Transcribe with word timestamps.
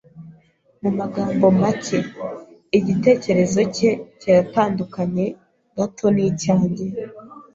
Mu 0.81 0.89
magambo 0.99 1.45
make, 1.61 1.99
igitekerezo 2.77 3.59
cye 3.75 3.91
kiratandukanye 4.19 5.25
gato 5.77 6.05
nicyanjye. 6.15 6.85